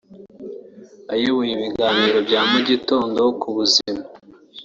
Ayoboye 1.13 1.51
ibiganiro 1.53 2.17
bya 2.27 2.41
mu 2.51 2.59
gitondo 2.69 3.21
ku 3.39 3.47
buzima 3.55 4.03